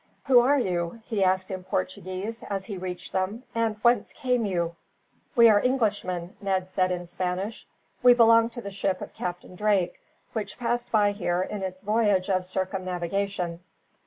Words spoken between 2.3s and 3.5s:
as he reached them,